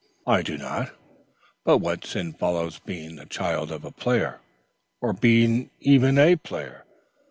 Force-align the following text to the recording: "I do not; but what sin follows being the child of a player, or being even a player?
"I 0.25 0.41
do 0.41 0.57
not; 0.57 0.93
but 1.63 1.77
what 1.77 2.07
sin 2.07 2.33
follows 2.33 2.79
being 2.79 3.17
the 3.17 3.27
child 3.27 3.71
of 3.71 3.85
a 3.85 3.91
player, 3.91 4.41
or 4.99 5.13
being 5.13 5.69
even 5.79 6.17
a 6.17 6.37
player? 6.37 6.85